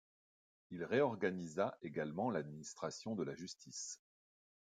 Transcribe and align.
Il 0.71 0.83
réorganisa 0.83 1.77
également 1.83 2.31
l'administration 2.31 3.13
de 3.13 3.21
la 3.23 3.35
justice. 3.35 4.01